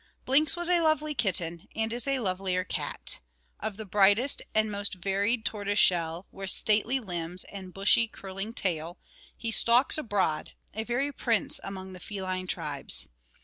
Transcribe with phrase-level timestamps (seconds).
[0.25, 3.19] Blinks was a lovely kitten, and is a lovelier cat.
[3.59, 8.97] Of the brightest and most varied tortoise shell, with stately limbs and bushy curling tail,
[9.37, 13.09] he stalks abroad, a very prince among the feline tribes.